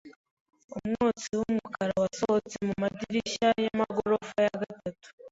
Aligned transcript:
Umwotsi 0.77 1.29
wumukara 1.39 1.93
wasohotse 2.03 2.55
mumadirishya 2.67 3.49
yamagorofa 3.65 4.37
ya 4.45 4.55
gatatu. 4.61 5.07